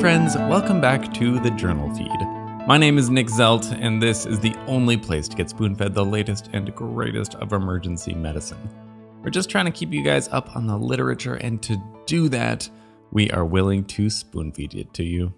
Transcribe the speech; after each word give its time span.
friends, 0.00 0.34
welcome 0.34 0.80
back 0.80 1.12
to 1.12 1.38
the 1.40 1.50
Journal 1.50 1.94
Feed. 1.94 2.08
My 2.66 2.78
name 2.78 2.96
is 2.96 3.10
Nick 3.10 3.26
Zelt, 3.26 3.70
and 3.82 4.02
this 4.02 4.24
is 4.24 4.40
the 4.40 4.56
only 4.66 4.96
place 4.96 5.28
to 5.28 5.36
get 5.36 5.50
spoon 5.50 5.76
fed 5.76 5.92
the 5.92 6.02
latest 6.02 6.48
and 6.54 6.74
greatest 6.74 7.34
of 7.34 7.52
emergency 7.52 8.14
medicine. 8.14 8.66
We're 9.22 9.28
just 9.28 9.50
trying 9.50 9.66
to 9.66 9.70
keep 9.70 9.92
you 9.92 10.02
guys 10.02 10.26
up 10.28 10.56
on 10.56 10.66
the 10.66 10.78
literature, 10.78 11.34
and 11.34 11.62
to 11.64 11.76
do 12.06 12.30
that, 12.30 12.66
we 13.10 13.30
are 13.32 13.44
willing 13.44 13.84
to 13.84 14.08
spoon 14.08 14.52
feed 14.52 14.74
it 14.74 14.94
to 14.94 15.04
you. 15.04 15.34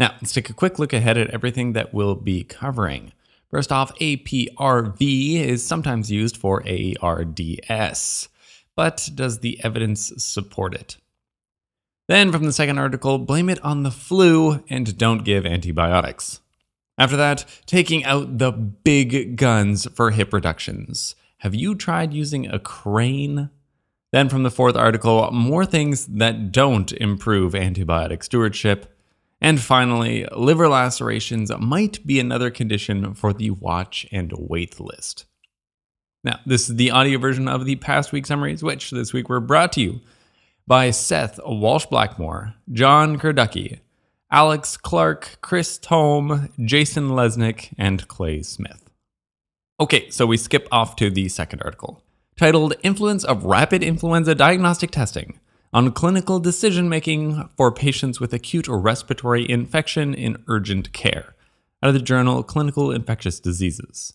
Now, 0.00 0.16
let's 0.20 0.32
take 0.32 0.50
a 0.50 0.54
quick 0.54 0.80
look 0.80 0.92
ahead 0.92 1.16
at 1.16 1.30
everything 1.30 1.72
that 1.74 1.94
we'll 1.94 2.16
be 2.16 2.42
covering. 2.42 3.12
First 3.52 3.70
off, 3.70 3.96
APRV 4.00 5.36
is 5.36 5.64
sometimes 5.64 6.10
used 6.10 6.36
for 6.36 6.64
ARDS, 7.00 8.28
but 8.74 9.08
does 9.14 9.38
the 9.38 9.62
evidence 9.62 10.12
support 10.16 10.74
it? 10.74 10.96
Then, 12.12 12.30
from 12.30 12.44
the 12.44 12.52
second 12.52 12.78
article, 12.78 13.16
blame 13.16 13.48
it 13.48 13.58
on 13.64 13.84
the 13.84 13.90
flu 13.90 14.62
and 14.68 14.98
don't 14.98 15.24
give 15.24 15.46
antibiotics. 15.46 16.42
After 16.98 17.16
that, 17.16 17.46
taking 17.64 18.04
out 18.04 18.36
the 18.36 18.52
big 18.52 19.38
guns 19.38 19.86
for 19.94 20.10
hip 20.10 20.34
reductions. 20.34 21.14
Have 21.38 21.54
you 21.54 21.74
tried 21.74 22.12
using 22.12 22.46
a 22.46 22.58
crane? 22.58 23.48
Then, 24.12 24.28
from 24.28 24.42
the 24.42 24.50
fourth 24.50 24.76
article, 24.76 25.30
more 25.30 25.64
things 25.64 26.04
that 26.04 26.52
don't 26.52 26.92
improve 26.92 27.54
antibiotic 27.54 28.22
stewardship. 28.22 28.94
And 29.40 29.58
finally, 29.58 30.26
liver 30.36 30.68
lacerations 30.68 31.50
might 31.60 32.06
be 32.06 32.20
another 32.20 32.50
condition 32.50 33.14
for 33.14 33.32
the 33.32 33.52
watch 33.52 34.06
and 34.12 34.34
wait 34.36 34.78
list. 34.78 35.24
Now, 36.22 36.40
this 36.44 36.68
is 36.68 36.76
the 36.76 36.90
audio 36.90 37.18
version 37.18 37.48
of 37.48 37.64
the 37.64 37.76
past 37.76 38.12
week 38.12 38.26
summaries, 38.26 38.62
which 38.62 38.90
this 38.90 39.14
week 39.14 39.30
were 39.30 39.40
brought 39.40 39.72
to 39.72 39.80
you 39.80 40.00
by 40.66 40.90
Seth 40.90 41.38
Walsh 41.44 41.86
Blackmore, 41.86 42.54
John 42.70 43.18
Kurducky, 43.18 43.80
Alex 44.30 44.76
Clark, 44.76 45.38
Chris 45.40 45.78
Tome, 45.78 46.48
Jason 46.64 47.10
Lesnick, 47.10 47.74
and 47.76 48.06
Clay 48.08 48.42
Smith. 48.42 48.90
Okay, 49.80 50.08
so 50.10 50.26
we 50.26 50.36
skip 50.36 50.66
off 50.70 50.96
to 50.96 51.10
the 51.10 51.28
second 51.28 51.62
article, 51.62 52.02
titled 52.36 52.74
Influence 52.82 53.24
of 53.24 53.44
Rapid 53.44 53.82
Influenza 53.82 54.34
Diagnostic 54.34 54.90
Testing 54.90 55.38
on 55.72 55.92
Clinical 55.92 56.38
Decision 56.38 56.88
Making 56.88 57.48
for 57.56 57.72
Patients 57.72 58.20
with 58.20 58.32
Acute 58.32 58.68
Respiratory 58.68 59.48
Infection 59.48 60.14
in 60.14 60.42
Urgent 60.46 60.92
Care, 60.92 61.34
out 61.82 61.88
of 61.88 61.94
the 61.94 62.00
journal 62.00 62.42
Clinical 62.42 62.90
Infectious 62.90 63.40
Diseases. 63.40 64.14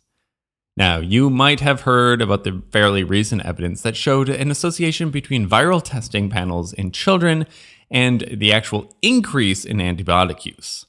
Now, 0.78 1.00
you 1.00 1.32
might 1.32 1.60
have 1.62 1.82
heard 1.82 2.22
about 2.22 2.44
the 2.44 2.62
fairly 2.72 3.04
recent 3.04 3.44
evidence 3.44 3.82
that 3.82 3.98
showed 3.98 4.30
an 4.30 4.52
association 4.52 5.10
between 5.10 5.50
viral 5.50 5.84
testing 5.84 6.30
panels 6.30 6.72
in 6.72 6.92
children 6.92 7.48
and 7.90 8.22
the 8.32 8.54
actual 8.54 8.96
increase 9.02 9.66
in 9.66 9.78
antibiotic 9.78 10.46
use. 10.46 10.86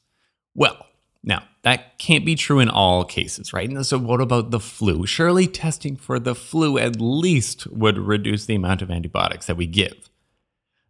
Well, 0.54 0.84
now, 1.24 1.44
that 1.62 1.98
can't 1.98 2.26
be 2.26 2.34
true 2.34 2.58
in 2.58 2.68
all 2.68 3.02
cases, 3.04 3.54
right? 3.54 3.70
So, 3.84 3.98
what 3.98 4.20
about 4.20 4.50
the 4.50 4.60
flu? 4.60 5.06
Surely 5.06 5.46
testing 5.46 5.96
for 5.96 6.18
the 6.18 6.34
flu 6.34 6.76
at 6.76 7.00
least 7.00 7.66
would 7.68 7.96
reduce 7.96 8.44
the 8.44 8.56
amount 8.56 8.82
of 8.82 8.90
antibiotics 8.90 9.46
that 9.46 9.56
we 9.56 9.66
give. 9.66 10.10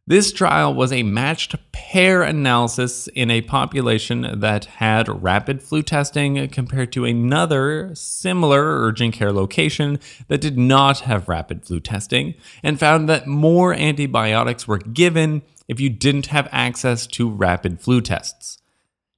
This 0.09 0.33
trial 0.33 0.73
was 0.73 0.91
a 0.91 1.03
matched 1.03 1.55
pair 1.71 2.23
analysis 2.23 3.09
in 3.09 3.31
a 3.31 3.43
population 3.43 4.41
that 4.41 4.65
had 4.65 5.23
rapid 5.23 5.61
flu 5.61 5.83
testing 5.83 6.49
compared 6.49 6.93
to 6.93 7.05
another 7.05 7.91
similar 7.95 8.81
urgent 8.81 9.13
care 9.13 9.35
location 9.35 10.01
that 10.29 10.41
did 10.41 10.57
not 10.57 11.01
have 11.01 11.29
rapid 11.29 11.67
flu 11.67 11.79
testing, 11.79 12.33
and 12.63 12.81
found 12.81 13.07
that 13.11 13.27
more 13.27 13.75
antibiotics 13.75 14.67
were 14.67 14.79
given 14.79 15.43
if 15.69 15.79
you 15.79 15.91
didn't 15.91 16.29
have 16.29 16.49
access 16.53 17.07
to 17.09 17.29
rapid 17.29 17.79
flu 17.79 18.01
tests. 18.01 18.63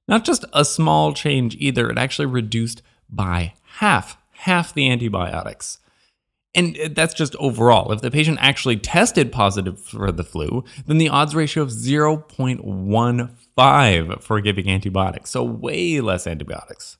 Not 0.09 0.25
just 0.25 0.43
a 0.51 0.65
small 0.65 1.13
change 1.13 1.55
either, 1.57 1.89
it 1.89 1.97
actually 1.97 2.25
reduced 2.25 2.81
by 3.09 3.53
half, 3.77 4.17
half 4.31 4.73
the 4.73 4.89
antibiotics. 4.89 5.79
And 6.53 6.77
uh, 6.77 6.89
that's 6.91 7.13
just 7.13 7.35
overall. 7.37 7.91
If 7.91 8.01
the 8.01 8.11
patient 8.11 8.37
actually 8.41 8.77
tested 8.77 9.31
positive 9.31 9.79
for 9.79 10.11
the 10.11 10.23
flu, 10.23 10.63
then 10.85 10.97
the 10.97 11.09
odds 11.09 11.35
ratio 11.35 11.63
of 11.63 11.69
0.15 11.69 14.21
for 14.21 14.41
giving 14.41 14.69
antibiotics, 14.69 15.29
so 15.29 15.43
way 15.43 16.01
less 16.01 16.27
antibiotics. 16.27 16.97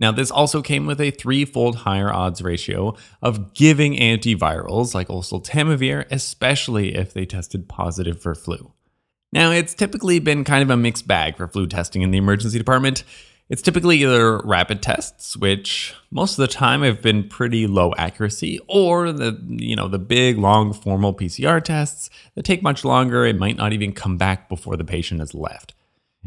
Now, 0.00 0.12
this 0.12 0.30
also 0.30 0.62
came 0.62 0.86
with 0.86 1.00
a 1.00 1.10
threefold 1.10 1.76
higher 1.76 2.12
odds 2.12 2.40
ratio 2.40 2.96
of 3.20 3.52
giving 3.52 3.96
antivirals 3.96 4.94
like 4.94 5.08
oseltamivir, 5.08 6.06
especially 6.10 6.94
if 6.94 7.12
they 7.12 7.26
tested 7.26 7.68
positive 7.68 8.20
for 8.20 8.34
flu. 8.34 8.72
Now, 9.32 9.52
it's 9.52 9.74
typically 9.74 10.18
been 10.18 10.42
kind 10.42 10.62
of 10.62 10.70
a 10.70 10.76
mixed 10.76 11.06
bag 11.06 11.36
for 11.36 11.46
flu 11.46 11.66
testing 11.66 12.00
in 12.00 12.10
the 12.10 12.18
emergency 12.18 12.58
department. 12.58 13.04
It's 13.50 13.62
typically 13.62 14.00
either 14.02 14.38
rapid 14.44 14.80
tests, 14.80 15.36
which 15.36 15.92
most 16.12 16.38
of 16.38 16.42
the 16.42 16.54
time 16.54 16.82
have 16.82 17.02
been 17.02 17.28
pretty 17.28 17.66
low 17.66 17.92
accuracy, 17.98 18.60
or 18.68 19.10
the 19.10 19.36
you 19.44 19.74
know 19.74 19.88
the 19.88 19.98
big 19.98 20.38
long 20.38 20.72
formal 20.72 21.12
PCR 21.12 21.62
tests 21.62 22.10
that 22.36 22.44
take 22.44 22.62
much 22.62 22.84
longer 22.84 23.26
and 23.26 23.40
might 23.40 23.56
not 23.56 23.72
even 23.72 23.92
come 23.92 24.16
back 24.16 24.48
before 24.48 24.76
the 24.76 24.84
patient 24.84 25.18
has 25.18 25.34
left. 25.34 25.74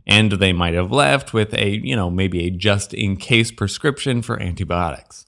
And 0.05 0.33
they 0.33 0.51
might 0.51 0.73
have 0.73 0.91
left 0.91 1.33
with 1.33 1.53
a, 1.53 1.77
you 1.77 1.95
know, 1.95 2.09
maybe 2.09 2.45
a 2.45 2.49
just 2.49 2.93
in 2.93 3.15
case 3.15 3.51
prescription 3.51 4.21
for 4.21 4.41
antibiotics. 4.41 5.25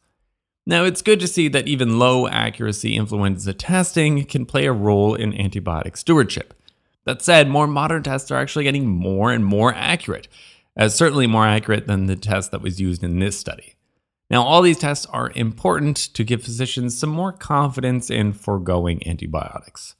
Now, 0.66 0.84
it's 0.84 1.03
good 1.03 1.22
to 1.22 1.28
see 1.28 1.47
that 1.50 1.67
even 1.67 2.00
low 2.00 2.28
accuracy 2.28 2.95
influenza 2.95 3.53
testing 3.53 4.25
can 4.25 4.45
play 4.45 4.66
a 4.66 4.73
role 4.73 5.16
in 5.16 5.31
antibiotic 5.31 5.95
stewardship. 5.95 6.53
That 7.05 7.22
said, 7.22 7.47
more 7.47 7.67
modern 7.67 8.03
tests 8.03 8.31
are 8.31 8.39
actually 8.39 8.63
getting 8.66 8.88
more 8.88 9.31
and 9.31 9.45
more 9.45 9.73
accurate 9.75 10.28
as 10.75 10.96
certainly 10.96 11.28
more 11.28 11.46
accurate 11.46 11.88
than 11.88 12.06
the 12.06 12.16
test 12.16 12.52
that 12.52 12.62
was 12.62 12.81
used 12.81 13.03
in 13.03 13.19
this 13.19 13.40
study. 13.40 13.75
Now, 14.30 14.44
all 14.44 14.62
these 14.62 14.80
tests 14.80 15.06
are 15.08 15.31
important 15.36 15.97
to 15.97 16.24
give 16.24 16.44
physicians 16.44 16.97
some 16.97 17.12
more 17.12 17.31
confidence 17.31 18.09
in 18.09 18.34
foregoing 18.34 19.08
antibiotics. 19.08 19.96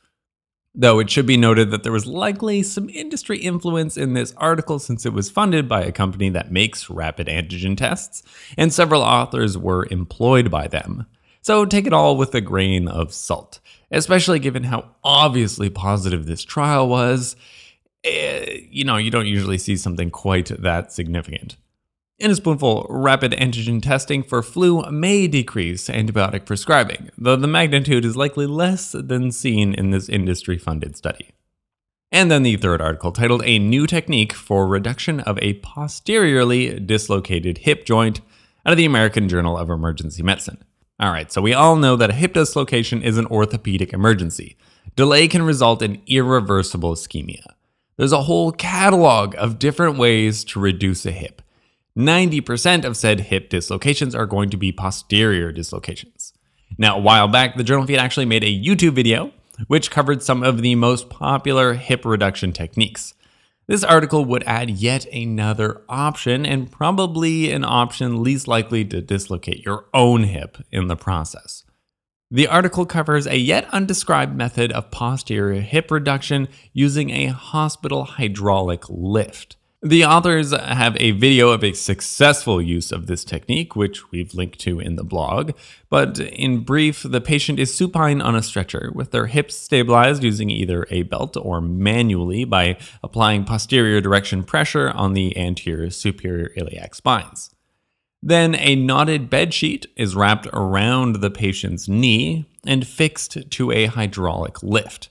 Though 0.74 1.00
it 1.00 1.09
should 1.09 1.25
be 1.25 1.38
noted 1.38 1.72
that 1.72 1.84
there 1.84 1.91
was 1.91 2.06
likely 2.06 2.62
some 2.62 2.90
industry 2.90 3.38
influence 3.38 3.96
in 3.96 4.14
this 4.14 4.34
article 4.35 4.78
since 4.80 5.06
it 5.06 5.14
was 5.14 5.30
funded 5.30 5.69
by 5.69 5.84
a 5.84 5.91
company 5.91 6.30
that 6.30 6.52
makes 6.52 6.90
rapid 6.90 7.28
antigen 7.28 7.78
tests, 7.78 8.24
and 8.58 8.74
several 8.74 9.02
authors 9.02 9.58
were 9.58 9.88
employed 9.90 10.52
by 10.52 10.68
them. 10.68 11.06
So 11.41 11.64
take 11.64 11.85
it 11.88 11.94
all 11.94 12.18
with 12.18 12.35
a 12.35 12.41
grain 12.41 12.88
of 12.88 13.14
salt, 13.14 13.59
especially 13.91 14.40
given 14.40 14.64
how 14.64 14.96
obviously 15.03 15.69
positive 15.69 16.25
this 16.25 16.44
trial 16.44 16.90
was 16.90 17.38
Eh, 18.05 18.61
you 18.69 18.83
know, 18.83 18.97
you 18.97 19.09
don't 19.09 19.25
usually 19.25 19.57
see 19.57 19.75
something 19.75 20.11
quite 20.11 20.49
that 20.61 20.93
significant. 20.93 21.57
In 22.19 22.31
a 22.31 22.35
spoonful, 22.35 22.85
rapid 22.88 23.31
antigen 23.31 23.81
testing 23.81 24.23
for 24.23 24.41
flu 24.43 24.89
may 24.91 25.27
decrease 25.27 25.89
antibiotic 25.89 26.45
prescribing, 26.45 27.09
though 27.17 27.35
the 27.35 27.47
magnitude 27.47 28.05
is 28.05 28.16
likely 28.16 28.45
less 28.45 28.91
than 28.91 29.31
seen 29.31 29.73
in 29.73 29.89
this 29.89 30.07
industry 30.07 30.57
funded 30.57 30.95
study. 30.95 31.31
And 32.11 32.29
then 32.29 32.43
the 32.43 32.55
third 32.57 32.79
article, 32.79 33.11
titled 33.11 33.41
A 33.43 33.59
New 33.59 33.88
Technique 33.88 34.33
for 34.33 34.67
Reduction 34.67 35.19
of 35.22 35.39
a 35.39 35.55
Posteriorly 35.55 36.79
Dislocated 36.79 37.59
Hip 37.59 37.85
Joint, 37.85 38.22
out 38.66 38.72
of 38.72 38.77
the 38.77 38.85
American 38.85 39.27
Journal 39.27 39.57
of 39.57 39.69
Emergency 39.69 40.23
Medicine. 40.23 40.63
All 40.99 41.11
right, 41.11 41.31
so 41.31 41.41
we 41.41 41.53
all 41.53 41.75
know 41.75 41.97
that 41.97 42.11
a 42.11 42.13
hip 42.13 42.33
dislocation 42.33 43.01
is 43.01 43.17
an 43.17 43.25
orthopedic 43.25 43.91
emergency. 43.91 44.55
Delay 44.95 45.27
can 45.27 45.41
result 45.41 45.81
in 45.81 46.01
irreversible 46.07 46.93
ischemia. 46.93 47.45
There's 47.97 48.11
a 48.11 48.23
whole 48.23 48.51
catalog 48.51 49.35
of 49.38 49.59
different 49.59 49.97
ways 49.97 50.44
to 50.45 50.59
reduce 50.59 51.06
a 51.06 51.11
hip. 51.11 51.41
90% 51.97 52.83
of 52.83 52.97
said 52.97 53.22
hip 53.22 53.50
dislocations 53.50 54.13
are 54.13 54.25
going 54.25 54.50
to 54.50 54.57
be 54.57 54.72
posterior 54.72 55.51
dislocations. 55.53 56.34
Now, 56.78 56.97
a 56.97 57.01
while 57.01 57.29
back, 57.29 57.55
the 57.55 57.63
Journal 57.63 57.87
Feed 57.87 57.97
actually 57.97 58.25
made 58.25 58.43
a 58.43 58.47
YouTube 58.47 58.93
video 58.93 59.31
which 59.67 59.91
covered 59.91 60.22
some 60.22 60.43
of 60.43 60.61
the 60.61 60.75
most 60.75 61.09
popular 61.09 61.73
hip 61.73 62.05
reduction 62.05 62.52
techniques. 62.52 63.14
This 63.67 63.84
article 63.84 64.25
would 64.25 64.43
add 64.43 64.70
yet 64.70 65.05
another 65.08 65.81
option, 65.90 66.46
and 66.46 66.72
probably 66.72 67.52
an 67.52 67.64
option 67.64 68.22
least 68.22 68.47
likely 68.47 68.85
to 68.85 69.02
dislocate 69.02 69.66
your 69.66 69.85
own 69.93 70.23
hip 70.23 70.58
in 70.72 70.87
the 70.87 70.96
process. 70.96 71.64
The 72.31 72.47
article 72.47 72.87
covers 72.87 73.27
a 73.27 73.37
yet 73.37 73.67
undescribed 73.72 74.35
method 74.35 74.72
of 74.72 74.89
posterior 74.89 75.61
hip 75.61 75.91
reduction 75.91 76.47
using 76.73 77.11
a 77.11 77.27
hospital 77.27 78.03
hydraulic 78.03 78.83
lift. 78.89 79.57
The 79.83 80.03
authors 80.03 80.51
have 80.51 80.97
a 80.99 81.11
video 81.11 81.51
of 81.51 81.63
a 81.63 81.73
successful 81.73 82.59
use 82.59 82.91
of 82.91 83.05
this 83.05 83.23
technique, 83.23 83.75
which 83.75 84.11
we've 84.11 84.33
linked 84.33 84.57
to 84.61 84.79
in 84.79 84.95
the 84.95 85.03
blog. 85.03 85.51
But 85.91 86.17
in 86.17 86.63
brief, 86.63 87.03
the 87.03 87.22
patient 87.22 87.59
is 87.59 87.72
supine 87.72 88.19
on 88.22 88.35
a 88.35 88.41
stretcher 88.41 88.91
with 88.95 89.11
their 89.11 89.27
hips 89.27 89.55
stabilized 89.55 90.23
using 90.23 90.49
either 90.49 90.87
a 90.89 91.03
belt 91.03 91.37
or 91.37 91.61
manually 91.61 92.45
by 92.45 92.79
applying 93.03 93.43
posterior 93.43 94.01
direction 94.01 94.43
pressure 94.43 94.89
on 94.89 95.13
the 95.13 95.37
anterior 95.37 95.91
superior 95.91 96.51
iliac 96.57 96.95
spines. 96.95 97.54
Then 98.27 98.55
a 98.55 98.75
knotted 98.75 99.29
bed 99.29 99.53
sheet 99.53 99.85
is 99.95 100.16
wrapped 100.16 100.47
around 100.51 101.17
the 101.17 101.29
patient's 101.29 101.87
knee 101.87 102.49
and 102.66 102.87
fixed 102.87 103.51
to 103.51 103.72
a 103.72 103.85
hydraulic 103.85 104.63
lift. 104.63 105.09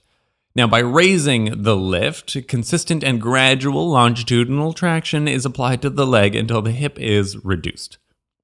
Now, 0.56 0.66
by 0.66 0.81
raising 0.81 1.62
the 1.62 1.76
lift, 1.76 2.37
consistent 2.49 3.05
and 3.05 3.20
gradual 3.20 3.88
longitudinal 3.88 4.72
traction 4.72 5.28
is 5.28 5.46
applied 5.46 5.81
to 5.82 5.90
the 5.90 6.08
leg 6.08 6.34
until 6.34 6.61
the 6.61 6.72
hip 6.72 6.99
is 6.99 7.44
reduced. 7.44 7.99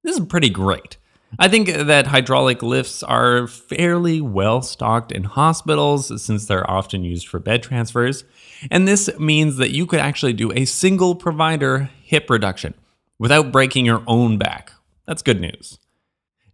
This 0.05 0.17
is 0.17 0.25
pretty 0.25 0.49
great. 0.49 0.95
I 1.37 1.49
think 1.49 1.67
that 1.67 2.07
hydraulic 2.07 2.63
lifts 2.63 3.03
are 3.03 3.47
fairly 3.47 4.21
well 4.21 4.61
stocked 4.61 5.11
in 5.11 5.25
hospitals 5.25 6.23
since 6.23 6.45
they're 6.45 6.69
often 6.69 7.03
used 7.03 7.27
for 7.27 7.39
bed 7.39 7.61
transfers. 7.61 8.23
And 8.69 8.87
this 8.87 9.09
means 9.19 9.57
that 9.57 9.71
you 9.71 9.85
could 9.85 9.99
actually 9.99 10.33
do 10.33 10.53
a 10.53 10.63
single 10.63 11.15
provider 11.15 11.89
hip 12.03 12.29
reduction 12.29 12.73
without 13.21 13.51
breaking 13.51 13.85
your 13.85 14.03
own 14.07 14.39
back. 14.39 14.73
That's 15.05 15.21
good 15.21 15.39
news. 15.39 15.77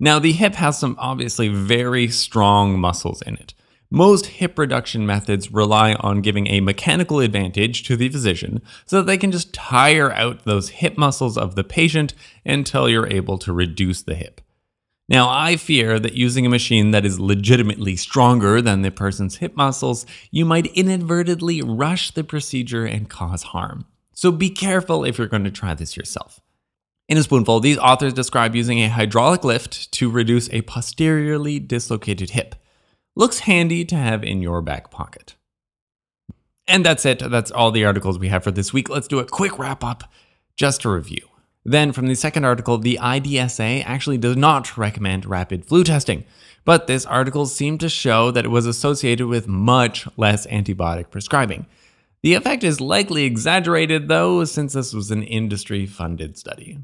Now, 0.01 0.19
the 0.19 0.33
hip 0.33 0.55
has 0.55 0.77
some 0.77 0.97
obviously 0.99 1.47
very 1.47 2.09
strong 2.09 2.77
muscles 2.77 3.21
in 3.21 3.35
it. 3.35 3.53
Most 3.89 4.25
hip 4.25 4.59
reduction 4.59 5.05
methods 5.05 5.49
rely 5.49 5.93
on 5.93 6.21
giving 6.21 6.47
a 6.47 6.59
mechanical 6.59 7.21
advantage 7.21 7.83
to 7.83 7.95
the 7.95 8.09
physician 8.09 8.61
so 8.85 8.97
that 8.97 9.05
they 9.05 9.17
can 9.17 9.31
just 9.31 9.53
tire 9.53 10.11
out 10.11 10.43
those 10.43 10.67
hip 10.67 10.97
muscles 10.97 11.37
of 11.37 11.55
the 11.55 11.63
patient 11.63 12.13
until 12.45 12.89
you're 12.89 13.07
able 13.07 13.37
to 13.37 13.53
reduce 13.53 14.01
the 14.01 14.15
hip. 14.15 14.41
Now, 15.07 15.29
I 15.29 15.55
fear 15.55 15.99
that 15.99 16.15
using 16.15 16.45
a 16.45 16.49
machine 16.49 16.91
that 16.91 17.05
is 17.05 17.17
legitimately 17.17 17.95
stronger 17.95 18.61
than 18.61 18.81
the 18.81 18.91
person's 18.91 19.37
hip 19.37 19.55
muscles, 19.55 20.05
you 20.31 20.43
might 20.43 20.65
inadvertently 20.65 21.61
rush 21.61 22.11
the 22.11 22.25
procedure 22.25 22.85
and 22.85 23.09
cause 23.09 23.43
harm. 23.43 23.85
So 24.13 24.33
be 24.33 24.49
careful 24.49 25.05
if 25.05 25.17
you're 25.17 25.27
going 25.27 25.45
to 25.45 25.49
try 25.51 25.73
this 25.73 25.95
yourself. 25.95 26.41
In 27.09 27.17
a 27.17 27.23
spoonful, 27.23 27.61
these 27.61 27.77
authors 27.77 28.13
describe 28.13 28.53
using 28.53 28.79
a 28.79 28.89
hydraulic 28.89 29.45
lift 29.45 29.91
to 29.93 30.09
reduce 30.09 30.49
a 30.49 30.61
posteriorly 30.63 31.57
dislocated 31.57 32.31
hip 32.31 32.55
looks 33.15 33.39
handy 33.39 33.83
to 33.85 33.95
have 33.95 34.23
in 34.23 34.41
your 34.41 34.61
back 34.61 34.91
pocket. 34.91 35.35
And 36.67 36.85
that's 36.85 37.05
it. 37.05 37.19
That's 37.19 37.49
all 37.49 37.71
the 37.71 37.85
articles 37.85 38.19
we 38.19 38.27
have 38.27 38.43
for 38.43 38.51
this 38.51 38.73
week. 38.73 38.89
Let's 38.89 39.07
do 39.07 39.19
a 39.19 39.25
quick 39.25 39.57
wrap 39.57 39.83
up 39.83 40.03
just 40.55 40.81
to 40.81 40.89
review. 40.89 41.27
Then, 41.63 41.93
from 41.93 42.07
the 42.07 42.15
second 42.15 42.45
article, 42.45 42.77
the 42.77 42.99
IDSA 43.01 43.83
actually 43.85 44.17
does 44.17 44.37
not 44.37 44.77
recommend 44.77 45.25
rapid 45.25 45.65
flu 45.65 45.83
testing, 45.83 46.25
but 46.63 46.87
this 46.87 47.05
article 47.05 47.45
seemed 47.45 47.79
to 47.79 47.89
show 47.89 48.31
that 48.31 48.45
it 48.45 48.49
was 48.49 48.65
associated 48.65 49.27
with 49.27 49.47
much 49.47 50.07
less 50.17 50.45
antibiotic 50.47 51.09
prescribing. 51.09 51.65
The 52.21 52.35
effect 52.35 52.63
is 52.63 52.79
likely 52.79 53.23
exaggerated, 53.23 54.07
though, 54.09 54.43
since 54.45 54.73
this 54.73 54.93
was 54.93 55.09
an 55.09 55.23
industry 55.23 55.85
funded 55.85 56.37
study. 56.37 56.79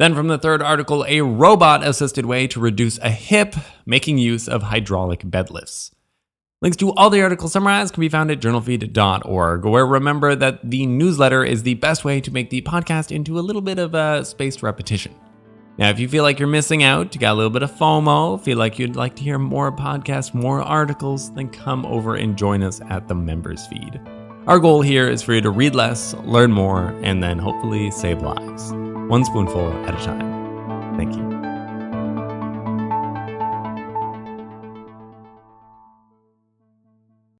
Then, 0.00 0.14
from 0.14 0.28
the 0.28 0.38
third 0.38 0.62
article, 0.62 1.04
a 1.06 1.20
robot 1.20 1.86
assisted 1.86 2.24
way 2.24 2.46
to 2.46 2.58
reduce 2.58 2.96
a 3.00 3.10
hip, 3.10 3.54
making 3.84 4.16
use 4.16 4.48
of 4.48 4.62
hydraulic 4.62 5.30
bed 5.30 5.50
lifts. 5.50 5.94
Links 6.62 6.78
to 6.78 6.94
all 6.94 7.10
the 7.10 7.20
articles 7.20 7.52
summarized 7.52 7.92
can 7.92 8.00
be 8.00 8.08
found 8.08 8.30
at 8.30 8.40
journalfeed.org, 8.40 9.66
where 9.66 9.84
remember 9.84 10.34
that 10.34 10.70
the 10.70 10.86
newsletter 10.86 11.44
is 11.44 11.64
the 11.64 11.74
best 11.74 12.02
way 12.02 12.18
to 12.22 12.30
make 12.30 12.48
the 12.48 12.62
podcast 12.62 13.14
into 13.14 13.38
a 13.38 13.44
little 13.44 13.60
bit 13.60 13.78
of 13.78 13.94
a 13.94 14.24
spaced 14.24 14.62
repetition. 14.62 15.14
Now, 15.76 15.90
if 15.90 16.00
you 16.00 16.08
feel 16.08 16.22
like 16.22 16.38
you're 16.38 16.48
missing 16.48 16.82
out, 16.82 17.14
you 17.14 17.20
got 17.20 17.34
a 17.34 17.36
little 17.36 17.50
bit 17.50 17.62
of 17.62 17.70
FOMO, 17.70 18.40
feel 18.42 18.56
like 18.56 18.78
you'd 18.78 18.96
like 18.96 19.16
to 19.16 19.22
hear 19.22 19.38
more 19.38 19.70
podcasts, 19.70 20.32
more 20.32 20.62
articles, 20.62 21.30
then 21.34 21.50
come 21.50 21.84
over 21.84 22.14
and 22.14 22.38
join 22.38 22.62
us 22.62 22.80
at 22.88 23.06
the 23.06 23.14
members 23.14 23.66
feed. 23.66 24.00
Our 24.46 24.60
goal 24.60 24.80
here 24.80 25.08
is 25.08 25.20
for 25.20 25.34
you 25.34 25.42
to 25.42 25.50
read 25.50 25.74
less, 25.74 26.14
learn 26.24 26.52
more, 26.52 26.98
and 27.02 27.22
then 27.22 27.38
hopefully 27.38 27.90
save 27.90 28.22
lives 28.22 28.72
one 29.10 29.24
spoonful 29.24 29.72
at 29.88 30.00
a 30.00 30.04
time. 30.04 30.96
Thank 30.96 31.16
you. 31.16 31.29